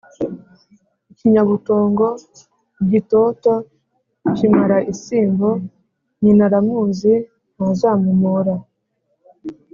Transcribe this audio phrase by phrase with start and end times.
[1.11, 2.07] ikinyabutongo,
[2.91, 3.51] gitoto
[4.35, 5.49] kimara isimbo,
[6.21, 7.13] Nyinaramuzi
[7.55, 8.55] ntazamumora